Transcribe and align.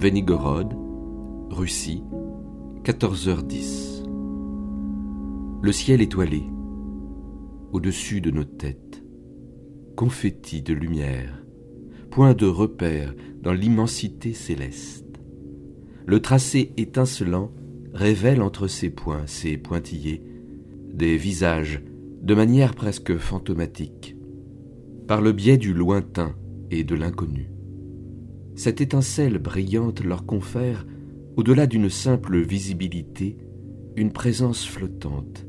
Svenigorod, 0.00 0.74
Russie, 1.50 2.02
14h10. 2.84 4.02
Le 5.60 5.72
ciel 5.72 6.00
étoilé, 6.00 6.44
au-dessus 7.70 8.22
de 8.22 8.30
nos 8.30 8.44
têtes, 8.44 9.04
confetti 9.96 10.62
de 10.62 10.72
lumière, 10.72 11.44
point 12.10 12.32
de 12.32 12.46
repère 12.46 13.14
dans 13.42 13.52
l'immensité 13.52 14.32
céleste. 14.32 15.20
Le 16.06 16.22
tracé 16.22 16.72
étincelant 16.78 17.50
révèle 17.92 18.40
entre 18.40 18.68
ses 18.68 18.88
points, 18.88 19.26
ses 19.26 19.58
pointillés, 19.58 20.22
des 20.94 21.18
visages 21.18 21.82
de 22.22 22.34
manière 22.34 22.74
presque 22.74 23.18
fantomatique, 23.18 24.16
par 25.06 25.20
le 25.20 25.32
biais 25.32 25.58
du 25.58 25.74
lointain 25.74 26.34
et 26.70 26.84
de 26.84 26.94
l'inconnu 26.94 27.50
cette 28.54 28.80
étincelle 28.80 29.38
brillante 29.38 30.04
leur 30.04 30.26
confère, 30.26 30.86
au-delà 31.36 31.66
d'une 31.66 31.88
simple 31.88 32.40
visibilité, 32.40 33.36
une 33.96 34.12
présence 34.12 34.66
flottante, 34.66 35.46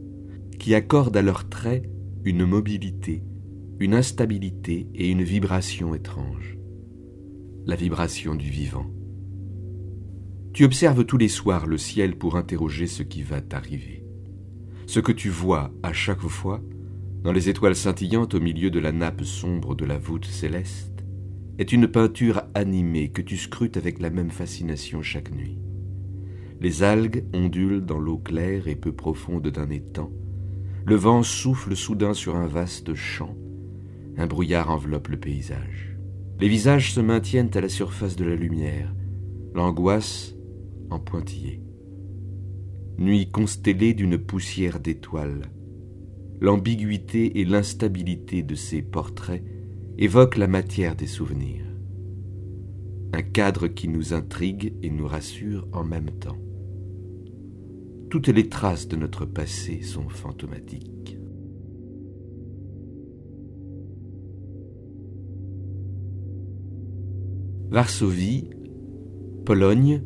qui 0.60 0.76
accorde 0.76 1.16
à 1.18 1.22
leurs 1.22 1.50
traits 1.50 1.90
une 2.24 2.46
mobilité, 2.46 3.24
une 3.80 3.96
instabilité 3.96 4.88
et 4.94 5.10
une 5.10 5.24
vibration 5.24 5.96
étrange. 5.96 6.58
La 7.66 7.76
vibration 7.76 8.36
du 8.36 8.50
vivant. 8.50 8.86
Tu 10.54 10.66
observes 10.66 11.06
tous 11.06 11.18
les 11.18 11.30
soirs 11.30 11.66
le 11.66 11.78
ciel 11.78 12.18
pour 12.18 12.36
interroger 12.36 12.86
ce 12.86 13.04
qui 13.04 13.24
va 13.24 13.42
t'arriver. 13.42 14.06
Ce 14.86 15.00
que 15.00 15.12
tu 15.12 15.30
vois 15.30 15.74
à 15.82 15.94
chaque 15.94 16.22
fois, 16.22 16.62
dans 17.24 17.32
les 17.32 17.50
étoiles 17.50 17.76
scintillantes 17.76 18.34
au 18.34 18.40
milieu 18.40 18.70
de 18.70 18.80
la 18.80 18.92
nappe 18.92 19.24
sombre 19.24 19.76
de 19.76 19.86
la 19.86 19.98
voûte 19.98 20.26
céleste, 20.26 20.91
est 21.58 21.72
une 21.72 21.88
peinture 21.88 22.44
animée 22.54 23.10
que 23.10 23.22
tu 23.22 23.38
scrutes 23.38 23.78
avec 23.78 24.00
la 24.00 24.10
même 24.10 24.32
fascination 24.32 25.02
chaque 25.02 25.32
nuit. 25.32 25.60
Les 26.60 26.84
algues 26.84 27.26
ondulent 27.34 27.86
dans 27.86 28.00
l'eau 28.00 28.18
claire 28.18 28.68
et 28.68 28.76
peu 28.76 28.92
profonde 28.92 29.48
d'un 29.48 29.70
étang. 29.70 30.12
Le 30.86 30.96
vent 30.96 31.24
souffle 31.24 31.76
soudain 31.76 32.14
sur 32.14 32.36
un 32.36 32.48
vaste 32.48 32.94
champ. 32.94 33.36
Un 34.18 34.28
brouillard 34.28 34.70
enveloppe 34.70 35.08
le 35.10 35.20
paysage. 35.20 35.98
Les 36.40 36.48
visages 36.48 36.94
se 36.94 37.00
maintiennent 37.00 37.52
à 37.54 37.62
la 37.62 37.70
surface 37.70 38.16
de 38.16 38.26
la 38.26 38.36
lumière, 38.36 38.94
l'angoisse 39.54 40.36
en 40.90 41.00
pointillé. 41.00 41.62
Nuit 42.98 43.30
constellée 43.32 43.94
d'une 43.94 44.18
poussière 44.18 44.80
d'étoiles. 44.80 45.52
L'ambiguïté 46.40 47.40
et 47.40 47.46
l'instabilité 47.46 48.44
de 48.44 48.56
ces 48.56 48.82
portraits 48.82 49.44
évoque 50.02 50.36
la 50.36 50.48
matière 50.48 50.96
des 50.96 51.06
souvenirs. 51.06 51.64
Un 53.14 53.22
cadre 53.22 53.68
qui 53.68 53.88
nous 53.88 54.14
intrigue 54.14 54.74
et 54.82 54.90
nous 54.90 55.06
rassure 55.06 55.68
en 55.74 55.84
même 55.84 56.10
temps. 56.10 56.40
Toutes 58.10 58.30
les 58.30 58.50
traces 58.50 58.88
de 58.88 58.96
notre 58.96 59.26
passé 59.26 59.84
sont 59.84 60.10
fantomatiques. 60.10 61.20
Varsovie, 67.70 68.50
Pologne, 69.46 70.02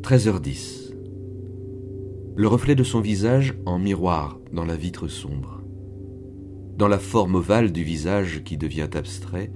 13h10. 0.00 0.94
Le 2.34 2.48
reflet 2.48 2.74
de 2.74 2.82
son 2.82 3.02
visage 3.02 3.54
en 3.66 3.78
miroir 3.78 4.40
dans 4.52 4.64
la 4.64 4.74
vitre 4.74 5.06
sombre 5.06 5.63
dans 6.76 6.88
la 6.88 6.98
forme 6.98 7.36
ovale 7.36 7.72
du 7.72 7.84
visage 7.84 8.42
qui 8.44 8.56
devient 8.56 8.88
abstrait 8.94 9.52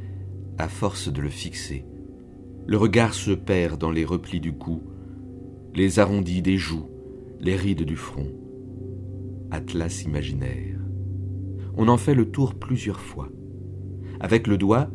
à 0.56 0.69
force 0.69 1.12
de 1.12 1.21
le 1.21 1.29
fixer. 1.29 1.84
Le 2.67 2.77
regard 2.77 3.15
se 3.15 3.33
perd 3.33 3.81
dans 3.81 3.91
les 3.91 4.05
replis 4.05 4.41
du 4.41 4.53
cou, 4.53 4.83
les 5.75 5.99
arrondis 5.99 6.43
des 6.43 6.56
joues, 6.56 6.89
les 7.41 7.56
rides 7.56 7.84
du 7.84 7.97
front. 7.97 8.29
Atlas 9.51 10.05
imaginaire. 10.05 10.79
On 11.77 11.89
en 11.89 11.97
fait 11.97 12.15
le 12.15 12.31
tour 12.31 12.55
plusieurs 12.55 13.01
fois. 13.01 13.29
Avec 14.21 14.47
le 14.47 14.59
doigt, 14.59 14.91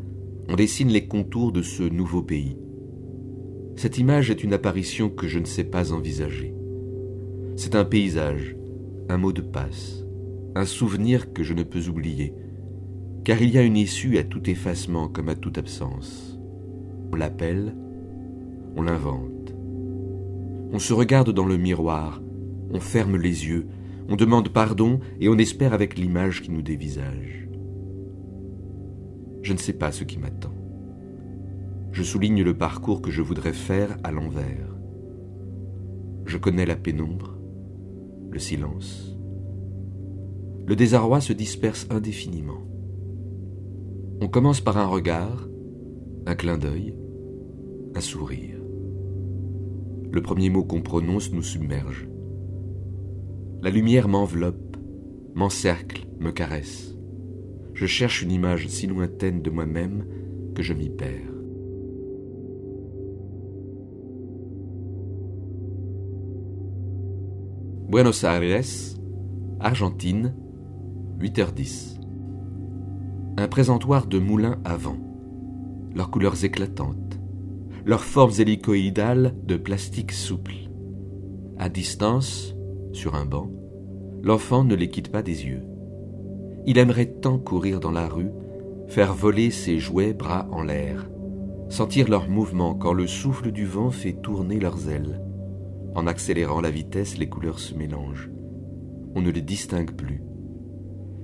on 0.50 0.55
dessine 0.55 0.90
les 0.90 1.07
contours 1.07 1.51
de 1.51 1.61
ce 1.61 1.84
nouveau 1.84 2.22
pays. 2.22 2.57
Cette 3.75 3.97
image 3.97 4.29
est 4.29 4.44
une 4.44 4.53
apparition 4.53 5.09
que 5.09 5.28
je 5.28 5.40
ne 5.40 5.45
sais 5.45 5.63
pas 5.63 5.94
envisager. 5.94 6.53
C'est 7.55 7.75
un 7.75 7.85
paysage, 7.85 8.55
un 9.09 9.17
mot 9.17 9.31
de 9.31 9.41
passe 9.41 10.03
un 10.56 10.66
souvenir 10.66 11.34
que 11.34 11.44
je 11.44 11.53
ne 11.53 11.64
peux 11.64 11.88
oublier, 11.88 12.34
car 13.24 13.41
il 13.41 13.50
y 13.50 13.58
a 13.58 13.64
une 13.64 13.78
issue 13.78 14.18
à 14.18 14.24
tout 14.24 14.50
effacement 14.50 15.08
comme 15.08 15.30
à 15.30 15.36
toute 15.36 15.58
absence. 15.58 16.40
On 17.12 17.16
l'appelle, 17.16 17.75
on 18.75 18.81
l'invente. 18.81 19.56
On 20.72 20.80
se 20.80 20.94
regarde 20.94 21.31
dans 21.31 21.46
le 21.46 21.58
miroir, 21.58 22.22
on 22.72 22.80
ferme 22.80 23.18
les 23.18 23.47
yeux, 23.47 23.68
on 24.09 24.16
demande 24.16 24.50
pardon 24.50 25.00
et 25.19 25.30
on 25.30 25.38
espère 25.38 25.74
avec 25.74 25.97
l'image 25.97 26.41
qui 26.41 26.52
nous 26.52 26.62
dévisage. 26.62 27.47
Je 29.41 29.53
ne 29.53 29.58
sais 29.58 29.74
pas 29.74 29.91
ce 29.91 30.03
qui 30.03 30.20
m'attend. 30.20 30.53
Je 31.91 32.03
souligne 32.03 32.44
le 32.44 32.58
parcours 32.58 33.02
que 33.02 33.12
je 33.12 33.22
voudrais 33.22 33.53
faire 33.53 33.97
à 34.03 34.12
l'envers. 34.12 34.75
Je 36.25 36.38
connais 36.38 36.66
la 36.66 36.75
pénombre, 36.75 37.38
le 38.31 38.40
silence, 38.40 39.12
le 40.66 40.75
désarroi 40.75 41.19
se 41.19 41.34
disperse 41.34 41.88
indéfiniment. 41.90 42.62
On 44.22 44.28
commence 44.28 44.62
par 44.62 44.78
un 44.78 44.85
regard, 44.85 45.47
un 46.25 46.35
clin 46.35 46.57
d'œil, 46.57 46.96
un 47.96 48.01
sourire. 48.01 48.59
Le 50.12 50.22
premier 50.22 50.50
mot 50.50 50.63
qu'on 50.63 50.81
prononce 50.81 51.34
nous 51.34 51.41
submerge. 51.41 52.07
La 53.62 53.69
lumière 53.69 54.07
m'enveloppe, 54.07 54.78
m'encercle, 55.35 56.07
me 56.19 56.31
caresse. 56.31 56.96
Je 57.73 57.85
cherche 57.85 58.22
une 58.22 58.31
image 58.31 58.68
si 58.68 58.88
lointaine 58.88 59.41
de 59.41 59.50
moi-même 59.50 60.06
que 60.56 60.63
je 60.63 60.73
m'y 60.73 60.90
perds. 60.90 61.31
Buenos 67.90 68.23
Aires, 68.23 68.63
Argentine, 69.59 70.34
8h10. 71.23 72.01
Un 73.38 73.47
présentoir 73.47 74.07
de 74.07 74.19
moulins 74.19 74.59
à 74.66 74.75
vent, 74.75 74.97
leurs 75.95 76.11
couleurs 76.11 76.44
éclatantes, 76.44 77.17
leurs 77.85 78.03
formes 78.03 78.34
hélicoïdales 78.39 79.34
de 79.45 79.56
plastique 79.56 80.11
souple. 80.11 80.69
À 81.57 81.69
distance, 81.69 82.57
sur 82.91 83.16
un 83.16 83.25
banc, 83.25 83.50
l'enfant 84.22 84.66
ne 84.66 84.75
les 84.75 84.89
quitte 84.89 85.13
pas 85.13 85.22
des 85.22 85.46
yeux. 85.46 85.64
Il 86.66 86.78
aimerait 86.78 87.14
tant 87.22 87.37
courir 87.37 87.79
dans 87.79 87.91
la 87.91 88.09
rue, 88.09 88.31
faire 88.87 89.14
voler 89.14 89.49
ses 89.49 89.79
jouets 89.79 90.11
bras 90.11 90.49
en 90.52 90.61
l'air, 90.61 91.09
sentir 91.70 92.09
leurs 92.09 92.28
mouvements 92.28 92.75
quand 92.75 92.91
le 92.91 93.08
souffle 93.08 93.53
du 93.53 93.66
vent 93.66 93.91
fait 93.91 94.22
tourner 94.22 94.59
leurs 94.59 94.90
ailes. 94.90 95.22
En 95.96 96.05
accélérant 96.05 96.59
la 96.59 96.70
vitesse, 96.70 97.17
les 97.17 97.29
couleurs 97.29 97.59
se 97.59 97.75
mélangent. 97.75 98.29
On 99.16 99.22
ne 99.22 99.31
les 99.31 99.41
distingue 99.41 99.93
plus. 99.93 100.22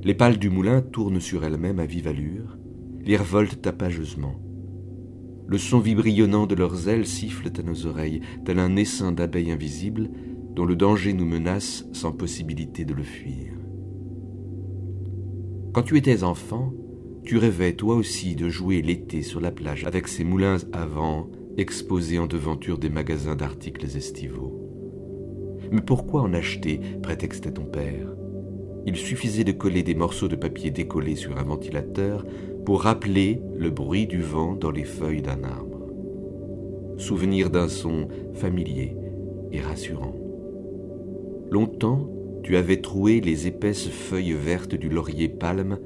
Les 0.02 0.14
pales 0.14 0.38
du 0.38 0.50
moulin 0.50 0.82
tournent 0.82 1.20
sur 1.20 1.44
elles-mêmes 1.44 1.80
à 1.80 1.86
vive 1.86 2.08
allure, 2.08 2.58
les 3.04 3.18
revoltent 3.18 3.62
tapageusement. 3.62 4.40
Le 5.46 5.58
son 5.58 5.80
vibrillonnant 5.80 6.46
de 6.46 6.56
leurs 6.56 6.88
ailes 6.88 7.06
siffle 7.06 7.50
à 7.58 7.64
nos 7.64 7.86
oreilles, 7.86 8.22
tel 8.46 8.60
un 8.60 8.78
essaim 8.78 9.12
d'abeilles 9.12 9.52
invisibles 9.52 10.10
dont 10.56 10.66
le 10.66 10.78
danger 10.78 11.12
nous 11.12 11.26
menace 11.26 11.86
sans 11.92 12.14
possibilité 12.14 12.86
de 12.86 12.94
le 12.94 13.04
fuir. 13.04 13.54
Quand 15.74 15.84
tu 15.84 15.98
étais 15.98 16.24
enfant, 16.24 16.74
tu 17.24 17.38
rêvais 17.38 17.74
toi 17.74 17.96
aussi 17.96 18.36
de 18.36 18.48
jouer 18.48 18.82
l'été 18.82 19.22
sur 19.22 19.42
la 19.42 19.52
plage 19.52 19.86
avec 19.86 20.08
ces 20.08 20.24
moulins 20.24 20.58
à 20.72 20.86
vent 20.86 21.28
exposés 21.58 22.20
en 22.20 22.28
devanture 22.28 22.78
des 22.78 22.90
magasins 22.90 23.36
d'articles 23.36 23.98
estivaux. 23.98 24.56
Mais 25.72 25.82
pourquoi 25.82 26.22
en 26.22 26.34
acheter 26.34 26.80
prétextait 27.04 27.52
ton 27.52 27.66
père? 27.66 28.16
Il 28.86 28.96
suffisait 28.96 29.44
de 29.44 29.52
coller 29.52 29.84
des 29.84 29.96
morceaux 29.96 30.28
de 30.28 30.36
papier 30.36 30.72
décollés 30.72 31.16
sur 31.16 31.38
un 31.38 31.44
ventilateur 31.44 32.26
pour 32.66 32.84
rappeler 32.84 33.42
le 33.56 33.70
bruit 33.70 34.08
du 34.08 34.22
vent 34.22 34.54
dans 34.54 34.72
les 34.72 34.84
feuilles 34.84 35.22
d'un 35.22 35.44
arbre. 35.44 35.88
Souvenir 36.98 37.50
d'un 37.50 37.68
son 37.68 38.08
familier 38.34 38.96
et 39.52 39.62
rassurant. 39.62 40.16
Longtemps, 41.52 42.10
tu 42.44 42.58
avais 42.58 42.78
troué 42.78 43.22
les 43.22 43.48
épaisses 43.48 43.90
feuilles 43.90 44.34
vertes 44.34 44.76
du 44.76 44.90
laurier 44.90 45.30
palme 45.30 45.80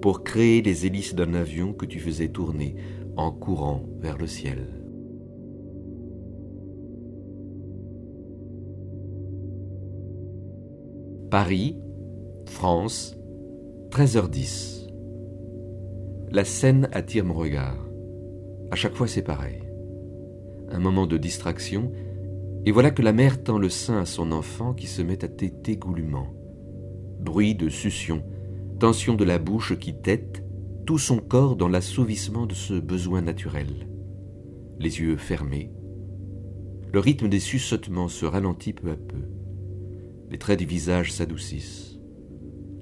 pour 0.00 0.22
créer 0.22 0.60
les 0.60 0.86
hélices 0.86 1.14
d'un 1.14 1.34
avion 1.34 1.72
que 1.72 1.86
tu 1.86 1.98
faisais 1.98 2.28
tourner 2.28 2.76
en 3.16 3.30
courant 3.30 3.82
vers 4.00 4.18
le 4.18 4.26
ciel. 4.26 4.66
Paris, 11.30 11.76
France, 12.54 13.16
13h10. 13.90 14.88
La 16.30 16.44
scène 16.44 16.88
attire 16.92 17.24
mon 17.24 17.34
regard. 17.34 17.76
À 18.70 18.76
chaque 18.76 18.94
fois 18.94 19.08
c'est 19.08 19.22
pareil. 19.22 19.60
Un 20.70 20.78
moment 20.78 21.08
de 21.08 21.18
distraction, 21.18 21.90
et 22.64 22.70
voilà 22.70 22.92
que 22.92 23.02
la 23.02 23.12
mère 23.12 23.42
tend 23.42 23.58
le 23.58 23.68
sein 23.68 23.98
à 23.98 24.06
son 24.06 24.30
enfant 24.30 24.72
qui 24.72 24.86
se 24.86 25.02
met 25.02 25.24
à 25.24 25.28
téter 25.28 25.76
goulûment. 25.76 26.32
Bruit 27.18 27.56
de 27.56 27.68
succion, 27.68 28.22
tension 28.78 29.14
de 29.14 29.24
la 29.24 29.40
bouche 29.40 29.76
qui 29.76 29.92
tète, 29.92 30.44
tout 30.86 30.98
son 30.98 31.18
corps 31.18 31.56
dans 31.56 31.68
l'assouvissement 31.68 32.46
de 32.46 32.54
ce 32.54 32.74
besoin 32.74 33.20
naturel. 33.20 33.88
Les 34.78 35.00
yeux 35.00 35.16
fermés. 35.16 35.72
Le 36.92 37.00
rythme 37.00 37.28
des 37.28 37.40
suçotements 37.40 38.08
se 38.08 38.24
ralentit 38.24 38.72
peu 38.72 38.92
à 38.92 38.96
peu. 38.96 39.28
Les 40.30 40.38
traits 40.38 40.60
du 40.60 40.66
visage 40.66 41.12
s'adoucissent. 41.12 41.93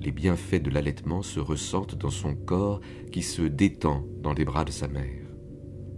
Les 0.02 0.10
bienfaits 0.10 0.60
de 0.60 0.70
l'allaitement 0.70 1.22
se 1.22 1.38
ressentent 1.38 1.94
dans 1.94 2.10
son 2.10 2.34
corps 2.34 2.80
qui 3.12 3.22
se 3.22 3.42
détend 3.42 4.04
dans 4.20 4.32
les 4.32 4.44
bras 4.44 4.64
de 4.64 4.72
sa 4.72 4.88
mère. 4.88 5.28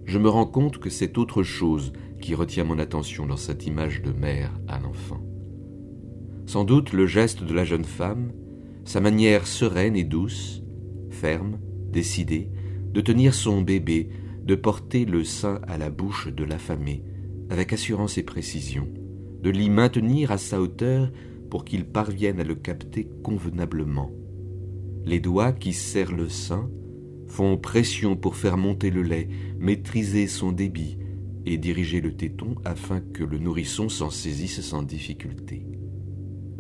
Je 0.05 0.19
me 0.19 0.29
rends 0.29 0.45
compte 0.45 0.77
que 0.77 0.91
c'est 0.91 1.17
autre 1.17 1.43
chose 1.43 1.95
qui 2.21 2.35
retient 2.35 2.65
mon 2.65 2.79
attention 2.79 3.25
dans 3.25 3.39
cette 3.39 3.67
image 3.67 4.03
de 4.03 4.13
mère 4.13 4.53
à 4.69 4.79
l'enfant. 4.79 5.25
Sans 6.45 6.65
doute 6.65 6.93
le 6.93 7.07
geste 7.07 7.45
de 7.45 7.55
la 7.55 7.65
jeune 7.65 7.85
femme, 7.85 8.33
sa 8.85 9.01
manière 9.01 9.47
sereine 9.47 9.97
et 9.97 10.05
douce, 10.05 10.63
ferme, 11.09 11.59
décidée, 11.89 12.51
de 12.93 13.01
tenir 13.01 13.33
son 13.33 13.63
bébé, 13.63 14.11
de 14.45 14.55
porter 14.55 15.07
le 15.07 15.25
sein 15.25 15.63
à 15.67 15.79
la 15.79 15.89
bouche 15.89 16.29
de 16.29 16.45
l'affamé, 16.45 17.03
avec 17.49 17.73
assurance 17.73 18.19
et 18.19 18.23
précision, 18.23 18.87
de 19.41 19.49
l'y 19.49 19.71
maintenir 19.71 20.31
à 20.31 20.37
sa 20.37 20.61
hauteur 20.61 21.11
pour 21.51 21.65
qu'il 21.65 21.85
parvienne 21.85 22.41
à 22.41 22.45
le 22.45 22.55
capter 22.55 23.09
convenablement. 23.23 24.11
Les 25.05 25.21
doigts 25.21 25.53
qui 25.53 25.73
serrent 25.73 26.15
le 26.15 26.29
sein 26.29 26.71
font 27.27 27.57
pression 27.57 28.17
pour 28.17 28.37
faire 28.37 28.57
monter 28.57 28.91
le 28.91 29.03
lait, 29.03 29.29
maîtriser 29.59 30.27
son 30.27 30.53
débit 30.53 30.99
et 31.47 31.59
diriger 31.59 32.01
le 32.01 32.17
téton 32.17 32.55
afin 32.65 33.01
que 33.01 33.25
le 33.25 33.39
nourrisson 33.39 33.89
s'en 33.89 34.11
saisisse 34.11 34.61
sans 34.61 34.83
difficulté. 34.83 35.67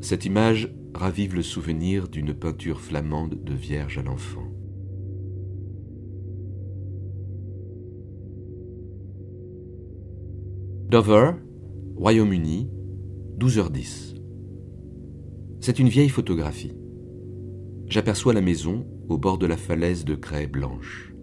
Cette 0.01 0.27
image 0.27 0.75
ravive 0.95 1.35
le 1.35 1.43
souvenir 1.43 2.09
d'une 2.09 2.35
peinture 2.35 2.81
flamande 2.81 3.43
de 3.43 3.55
Vierge 3.55 3.99
à 3.99 4.03
l'enfant. 4.03 4.47
Dover, 10.91 11.33
Royaume-Uni, 11.97 12.69
12h10. 13.39 14.14
C'est 15.65 15.79
une 15.79 15.89
vieille 15.89 16.11
photographie. 16.11 16.75
J'aperçois 17.87 18.35
la 18.35 18.43
maison 18.43 18.87
au 19.09 19.17
bord 19.17 19.39
de 19.39 19.47
la 19.47 19.57
falaise 19.57 20.05
de 20.05 20.15
craie 20.15 20.47
blanche. 20.47 21.15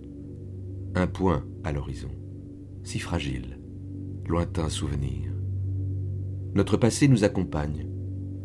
Un 0.96 1.06
point 1.06 1.46
à 1.64 1.72
l'horizon, 1.72 2.10
si 2.82 2.98
fragile, 2.98 3.60
lointain 4.26 4.68
souvenir. 4.68 5.32
Notre 6.56 6.76
passé 6.76 7.08
nous 7.08 7.24
accompagne, 7.24 7.86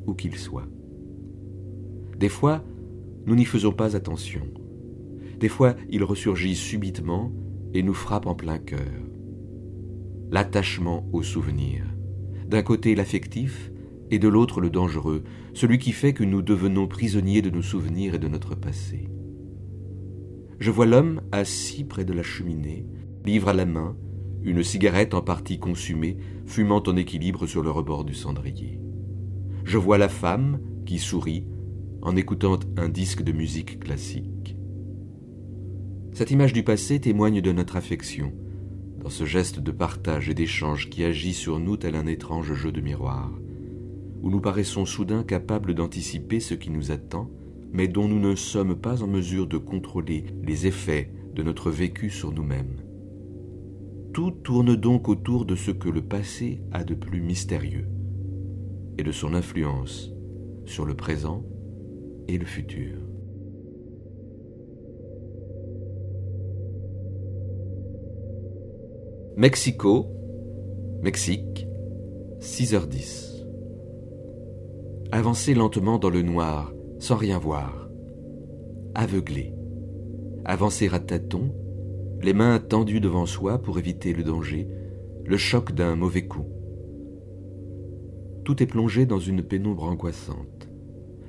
où 0.07 0.13
qu'il 0.13 0.37
soit. 0.37 0.69
Des 2.19 2.29
fois, 2.29 2.63
nous 3.25 3.35
n'y 3.35 3.47
faisons 3.47 3.73
pas 3.73 3.97
attention. 3.97 4.47
Des 5.41 5.49
fois, 5.49 5.77
il 5.89 6.05
ressurgit 6.05 6.57
subitement 6.57 7.33
et 7.73 7.83
nous 7.83 7.95
frappe 7.95 8.27
en 8.27 8.35
plein 8.35 8.59
cœur. 8.59 9.01
L'attachement 10.31 11.09
au 11.15 11.23
souvenir. 11.23 11.85
D'un 12.47 12.63
côté 12.63 12.95
l'affectif, 12.95 13.73
et 14.11 14.19
de 14.19 14.29
l'autre 14.29 14.61
le 14.61 14.71
dangereux, 14.71 15.25
celui 15.55 15.79
qui 15.79 15.93
fait 15.93 16.13
que 16.13 16.25
nous 16.25 16.43
devenons 16.43 16.87
prisonniers 16.87 17.43
de 17.43 17.51
nos 17.51 17.63
souvenirs 17.63 18.15
et 18.15 18.19
de 18.19 18.29
notre 18.29 18.55
passé. 18.55 19.09
Je 20.59 20.71
vois 20.71 20.87
l'homme 20.87 21.21
assis 21.33 21.85
près 21.85 22.05
de 22.05 22.13
la 22.13 22.23
cheminée, 22.23 22.87
livre 23.25 23.49
à 23.49 23.53
la 23.53 23.67
main, 23.67 23.97
une 24.43 24.63
cigarette 24.63 25.15
en 25.15 25.23
partie 25.23 25.59
consumée, 25.59 26.17
fumant 26.47 26.83
en 26.87 26.97
équilibre 26.97 27.47
sur 27.47 27.63
le 27.63 27.71
rebord 27.71 28.05
du 28.05 28.15
cendrier. 28.15 28.81
Je 29.65 29.79
vois 29.79 29.99
la 29.99 30.09
femme 30.09 30.61
qui 30.87 30.99
sourit 30.99 31.45
en 32.03 32.15
écoutant 32.15 32.59
un 32.77 32.89
disque 32.89 33.23
de 33.23 33.33
musique 33.33 33.81
classique. 33.81 34.57
Cette 36.13 36.31
image 36.31 36.53
du 36.53 36.63
passé 36.63 37.01
témoigne 37.01 37.41
de 37.41 37.53
notre 37.53 37.77
affection, 37.77 38.33
dans 39.03 39.11
ce 39.11 39.25
geste 39.25 39.61
de 39.61 39.73
partage 39.73 40.31
et 40.31 40.35
d'échange 40.35 40.89
qui 40.89 41.05
agit 41.05 41.35
sur 41.35 41.59
nous 41.59 41.77
tel 41.77 41.97
un 41.97 42.07
étrange 42.07 42.55
jeu 42.55 42.73
de 42.73 42.81
miroir 42.81 43.33
où 44.23 44.31
nous 44.31 44.41
paraissons 44.41 44.85
soudain 44.85 45.23
capables 45.23 45.75
d'anticiper 45.75 46.41
ce 46.41 46.55
qui 46.55 46.71
nous 46.71 46.91
attend, 46.91 47.31
mais 47.73 47.89
dont 47.89 48.09
nous 48.09 48.21
ne 48.21 48.35
sommes 48.35 48.77
pas 48.77 49.03
en 49.03 49.07
mesure 49.07 49.47
de 49.47 49.59
contrôler 49.59 50.25
les 50.43 50.67
effets 50.67 51.11
de 51.35 51.43
notre 51.43 51.71
vécu 51.71 52.11
sur 52.11 52.33
nous-mêmes. 52.33 52.83
Tout 54.13 54.31
tourne 54.31 54.77
donc 54.77 55.09
autour 55.09 55.45
de 55.45 55.55
ce 55.55 55.71
que 55.71 55.91
le 55.91 56.03
passé 56.03 56.63
a 56.73 56.85
de 56.85 56.95
plus 56.95 57.21
mystérieux 57.21 57.87
et 58.99 59.03
de 59.03 59.13
son 59.13 59.35
influence 59.35 60.11
sur 60.65 60.87
le 60.87 60.95
présent 60.95 61.45
et 62.29 62.39
le 62.39 62.47
futur. 62.47 62.97
Mexico, 69.37 70.07
Mexique, 71.03 71.69
6h10. 72.41 73.36
Avancer 75.13 75.55
lentement 75.55 75.99
dans 75.99 76.11
le 76.11 76.23
noir, 76.23 76.73
sans 76.99 77.15
rien 77.15 77.39
voir. 77.39 77.89
Aveuglé. 78.97 79.55
Avancer 80.45 80.89
à 80.93 80.99
tâtons, 80.99 81.55
les 82.23 82.33
mains 82.33 82.59
tendues 82.59 83.01
devant 83.01 83.25
soi 83.25 83.63
pour 83.63 83.79
éviter 83.79 84.13
le 84.13 84.25
danger, 84.25 84.67
le 85.25 85.37
choc 85.37 85.73
d'un 85.73 85.95
mauvais 85.95 86.27
coup. 86.27 86.47
Tout 88.45 88.61
est 88.61 88.67
plongé 88.67 89.07
dans 89.07 89.21
une 89.21 89.43
pénombre 89.43 89.85
angoissante. 89.85 90.69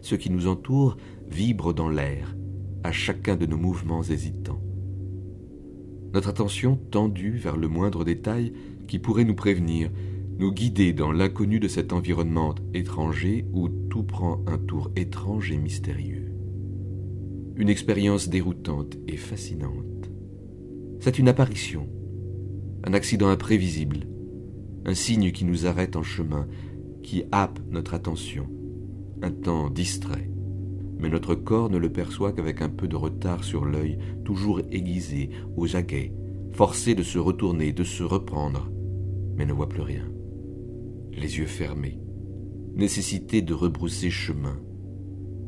Ce 0.01 0.15
qui 0.15 0.31
nous 0.31 0.47
entoure 0.47 0.97
vibre 1.27 1.73
dans 1.73 1.89
l'air, 1.89 2.35
à 2.83 2.91
chacun 2.91 3.35
de 3.35 3.45
nos 3.45 3.57
mouvements 3.57 4.03
hésitants. 4.03 4.61
Notre 6.13 6.29
attention 6.29 6.77
tendue 6.89 7.37
vers 7.37 7.57
le 7.57 7.67
moindre 7.67 8.03
détail 8.03 8.53
qui 8.87 8.97
pourrait 8.97 9.25
nous 9.25 9.35
prévenir, 9.35 9.91
nous 10.39 10.51
guider 10.51 10.93
dans 10.93 11.11
l'inconnu 11.11 11.59
de 11.59 11.67
cet 11.67 11.93
environnement 11.93 12.53
étranger 12.75 13.45
où 13.53 13.69
tout 13.69 14.03
prend 14.03 14.43
un 14.45 14.59
tour 14.59 14.91
étrange 14.95 15.51
et 15.51 15.57
mystérieux. 15.57 16.31
Une 17.55 17.69
expérience 17.69 18.29
déroutante 18.29 18.97
et 19.07 19.17
fascinante. 19.17 20.11
C'est 20.99 21.17
une 21.17 21.27
apparition, 21.27 21.89
un 22.83 22.93
accident 22.93 23.29
imprévisible, 23.29 24.07
un 24.85 24.93
signe 24.93 25.31
qui 25.31 25.43
nous 25.43 25.65
arrête 25.65 25.95
en 25.95 26.03
chemin, 26.03 26.47
qui 27.01 27.23
happe 27.31 27.59
notre 27.71 27.95
attention, 27.95 28.47
un 29.23 29.31
temps 29.31 29.71
distrait. 29.71 30.29
Mais 30.99 31.09
notre 31.09 31.33
corps 31.33 31.71
ne 31.71 31.77
le 31.77 31.91
perçoit 31.91 32.31
qu'avec 32.31 32.61
un 32.61 32.69
peu 32.69 32.87
de 32.87 32.95
retard 32.95 33.43
sur 33.43 33.65
l'œil, 33.65 33.97
toujours 34.23 34.61
aiguisé, 34.71 35.31
aux 35.55 35.75
aguets, 35.75 36.13
forcé 36.51 36.93
de 36.93 37.03
se 37.03 37.17
retourner, 37.17 37.71
de 37.71 37.83
se 37.83 38.03
reprendre, 38.03 38.69
mais 39.35 39.45
ne 39.45 39.53
voit 39.53 39.69
plus 39.69 39.81
rien 39.81 40.07
les 41.17 41.39
yeux 41.39 41.47
fermés, 41.47 41.99
nécessité 42.75 43.41
de 43.41 43.53
rebrousser 43.53 44.09
chemin. 44.09 44.59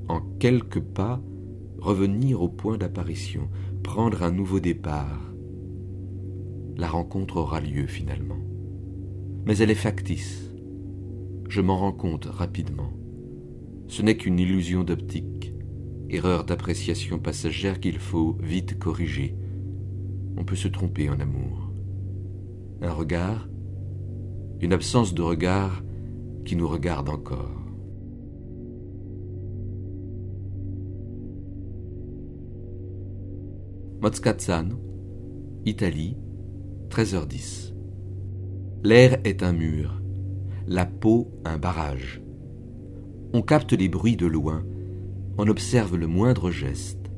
En 0.07 0.19
quelques 0.39 0.79
pas, 0.79 1.21
revenir 1.77 2.41
au 2.41 2.49
point 2.49 2.77
d'apparition, 2.77 3.49
prendre 3.83 4.23
un 4.23 4.31
nouveau 4.31 4.59
départ. 4.59 5.31
La 6.75 6.88
rencontre 6.88 7.38
aura 7.38 7.61
lieu 7.61 7.85
finalement. 7.85 8.39
Mais 9.45 9.57
elle 9.57 9.69
est 9.69 9.75
factice. 9.75 10.51
Je 11.47 11.61
m'en 11.61 11.77
rends 11.77 11.93
compte 11.93 12.25
rapidement. 12.25 12.91
Ce 13.88 14.01
n'est 14.01 14.17
qu'une 14.17 14.39
illusion 14.39 14.83
d'optique, 14.83 15.53
erreur 16.09 16.45
d'appréciation 16.45 17.19
passagère 17.19 17.79
qu'il 17.79 17.99
faut 17.99 18.38
vite 18.41 18.79
corriger. 18.79 19.35
On 20.38 20.43
peut 20.43 20.55
se 20.55 20.67
tromper 20.67 21.09
en 21.09 21.19
amour. 21.19 21.71
Un 22.81 22.91
regard, 22.91 23.49
une 24.61 24.73
absence 24.73 25.13
de 25.13 25.21
regard 25.21 25.83
qui 26.45 26.55
nous 26.55 26.67
regarde 26.67 27.09
encore. 27.09 27.59
Mozcazzano, 34.01 34.77
Italie, 35.65 36.17
13h10. 36.89 37.73
L'air 38.83 39.19
est 39.25 39.43
un 39.43 39.51
mur, 39.51 40.01
la 40.67 40.85
peau 40.85 41.31
un 41.43 41.57
barrage. 41.57 42.21
On 43.33 43.41
capte 43.41 43.73
les 43.73 43.89
bruits 43.89 44.15
de 44.15 44.25
loin, 44.25 44.63
on 45.37 45.47
observe 45.47 45.97
le 45.97 46.07
moindre 46.07 46.49
geste. 46.49 47.11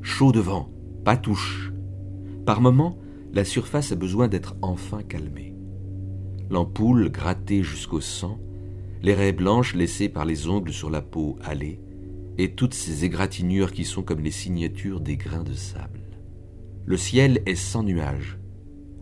Chaud 0.00 0.32
devant, 0.32 0.70
pas 1.04 1.16
touche. 1.16 1.72
Par 2.46 2.60
moments, 2.60 2.98
la 3.32 3.44
surface 3.44 3.92
a 3.92 3.96
besoin 3.96 4.28
d'être 4.28 4.56
enfin 4.62 5.02
calmée. 5.02 5.51
L'ampoule 6.52 7.08
grattée 7.08 7.62
jusqu'au 7.62 8.02
sang, 8.02 8.38
les 9.00 9.14
raies 9.14 9.32
blanches 9.32 9.74
laissées 9.74 10.10
par 10.10 10.26
les 10.26 10.48
ongles 10.48 10.74
sur 10.74 10.90
la 10.90 11.00
peau 11.00 11.38
hâlée, 11.42 11.80
et 12.36 12.52
toutes 12.52 12.74
ces 12.74 13.06
égratignures 13.06 13.72
qui 13.72 13.86
sont 13.86 14.02
comme 14.02 14.20
les 14.20 14.30
signatures 14.30 15.00
des 15.00 15.16
grains 15.16 15.44
de 15.44 15.54
sable. 15.54 16.02
Le 16.84 16.98
ciel 16.98 17.40
est 17.46 17.54
sans 17.54 17.82
nuages, 17.82 18.38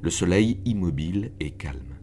le 0.01 0.11
soleil 0.11 0.61
immobile 0.65 1.33
et 1.41 1.51
calme. 1.51 1.97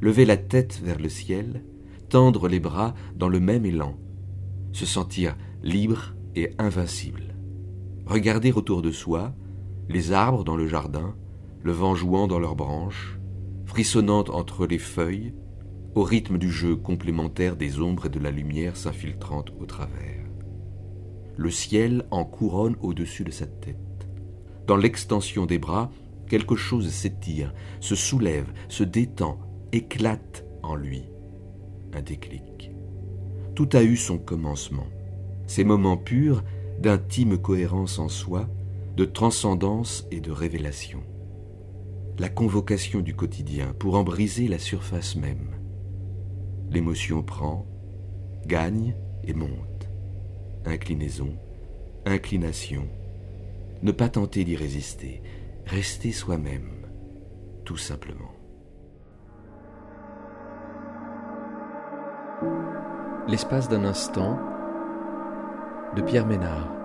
Lever 0.00 0.24
la 0.24 0.36
tête 0.36 0.80
vers 0.80 1.00
le 1.00 1.08
ciel, 1.08 1.64
tendre 2.08 2.46
les 2.46 2.60
bras 2.60 2.94
dans 3.16 3.28
le 3.28 3.40
même 3.40 3.66
élan, 3.66 3.98
se 4.70 4.86
sentir 4.86 5.36
libre 5.60 6.14
et 6.36 6.50
invincible. 6.60 7.34
Regarder 8.06 8.52
autour 8.52 8.82
de 8.82 8.92
soi, 8.92 9.34
les 9.88 10.12
arbres 10.12 10.44
dans 10.44 10.56
le 10.56 10.68
jardin, 10.68 11.16
le 11.64 11.72
vent 11.72 11.96
jouant 11.96 12.28
dans 12.28 12.38
leurs 12.38 12.54
branches, 12.54 13.18
frissonnant 13.68 14.24
entre 14.30 14.66
les 14.66 14.78
feuilles, 14.78 15.34
au 15.94 16.02
rythme 16.02 16.38
du 16.38 16.50
jeu 16.50 16.74
complémentaire 16.74 17.54
des 17.54 17.80
ombres 17.80 18.06
et 18.06 18.08
de 18.08 18.18
la 18.18 18.30
lumière 18.30 18.78
s'infiltrant 18.78 19.44
au 19.60 19.66
travers. 19.66 20.24
Le 21.36 21.50
ciel 21.50 22.06
en 22.10 22.24
couronne 22.24 22.76
au-dessus 22.80 23.24
de 23.24 23.30
sa 23.30 23.46
tête. 23.46 23.76
Dans 24.66 24.78
l'extension 24.78 25.44
des 25.44 25.58
bras, 25.58 25.90
quelque 26.28 26.56
chose 26.56 26.88
s'étire, 26.88 27.52
se 27.80 27.94
soulève, 27.94 28.50
se 28.70 28.84
détend, 28.84 29.38
éclate 29.70 30.46
en 30.62 30.74
lui. 30.74 31.02
Un 31.92 32.00
déclic. 32.00 32.70
Tout 33.54 33.68
a 33.74 33.82
eu 33.82 33.98
son 33.98 34.16
commencement. 34.16 34.86
Ces 35.46 35.64
moments 35.64 35.98
purs 35.98 36.42
d'intime 36.80 37.36
cohérence 37.36 37.98
en 37.98 38.08
soi, 38.08 38.48
de 38.96 39.04
transcendance 39.04 40.06
et 40.10 40.20
de 40.20 40.30
révélation. 40.30 41.02
La 42.18 42.28
convocation 42.28 42.98
du 42.98 43.14
quotidien 43.14 43.72
pour 43.78 43.94
en 43.94 44.02
briser 44.02 44.48
la 44.48 44.58
surface 44.58 45.14
même. 45.14 45.54
L'émotion 46.68 47.22
prend, 47.22 47.64
gagne 48.44 48.96
et 49.22 49.34
monte. 49.34 49.88
Inclinaison, 50.64 51.38
inclination. 52.04 52.88
Ne 53.82 53.92
pas 53.92 54.08
tenter 54.08 54.42
d'y 54.42 54.56
résister, 54.56 55.22
rester 55.64 56.10
soi-même, 56.10 56.88
tout 57.64 57.76
simplement. 57.76 58.32
L'espace 63.28 63.68
d'un 63.68 63.84
instant 63.84 64.40
de 65.94 66.02
Pierre 66.02 66.26
Ménard. 66.26 66.77